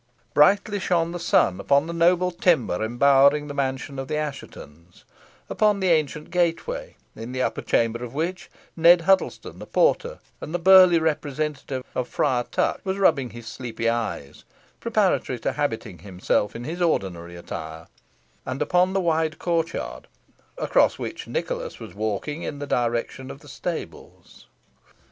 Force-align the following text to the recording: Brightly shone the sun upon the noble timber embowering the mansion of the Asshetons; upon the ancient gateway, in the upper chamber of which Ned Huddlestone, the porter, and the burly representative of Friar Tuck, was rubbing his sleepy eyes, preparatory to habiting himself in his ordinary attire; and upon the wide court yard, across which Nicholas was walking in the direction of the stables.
Brightly 0.33 0.79
shone 0.79 1.11
the 1.11 1.19
sun 1.19 1.59
upon 1.59 1.85
the 1.85 1.93
noble 1.93 2.31
timber 2.31 2.83
embowering 2.83 3.45
the 3.47 3.53
mansion 3.53 3.99
of 3.99 4.07
the 4.07 4.15
Asshetons; 4.17 5.03
upon 5.47 5.79
the 5.79 5.89
ancient 5.89 6.31
gateway, 6.31 6.95
in 7.15 7.33
the 7.33 7.43
upper 7.43 7.61
chamber 7.61 8.03
of 8.03 8.15
which 8.15 8.49
Ned 8.75 9.01
Huddlestone, 9.01 9.59
the 9.59 9.67
porter, 9.67 10.17
and 10.41 10.55
the 10.55 10.57
burly 10.57 10.97
representative 10.97 11.83
of 11.93 12.07
Friar 12.07 12.45
Tuck, 12.49 12.81
was 12.83 12.97
rubbing 12.97 13.29
his 13.29 13.45
sleepy 13.45 13.89
eyes, 13.89 14.43
preparatory 14.79 15.37
to 15.41 15.53
habiting 15.53 15.99
himself 15.99 16.55
in 16.55 16.63
his 16.63 16.81
ordinary 16.81 17.35
attire; 17.35 17.85
and 18.43 18.59
upon 18.59 18.93
the 18.93 19.01
wide 19.01 19.37
court 19.37 19.71
yard, 19.73 20.07
across 20.57 20.97
which 20.97 21.27
Nicholas 21.27 21.79
was 21.79 21.93
walking 21.93 22.41
in 22.41 22.57
the 22.57 22.65
direction 22.65 23.29
of 23.29 23.41
the 23.41 23.47
stables. 23.47 24.47